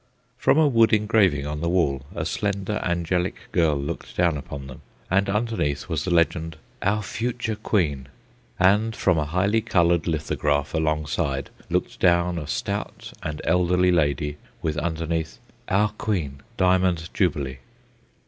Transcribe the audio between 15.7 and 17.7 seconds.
Queen—Diamond Jubilee."